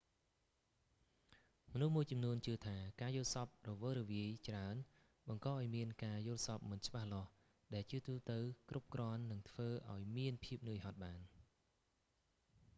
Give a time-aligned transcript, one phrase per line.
[1.73, 4.75] មនុស្សមួយចំនួនជឿថា ការយល់សប្ដិរវើរវាយច្រើន
[5.27, 7.29] បង្កឲ្យមានការយល់សប្តិមិនច្បាស់លាស់
[7.73, 11.19] ដែលជាទូទៅ គ្រប់គ្រាន់នឹងធ្វើឲ្យមានភាពនឿយហត់បាន